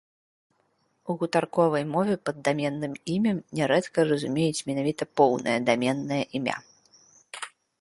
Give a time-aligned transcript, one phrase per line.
[1.13, 6.57] У гутарковай мове пад даменным імем нярэдка разумеюць менавіта поўнае даменнае імя.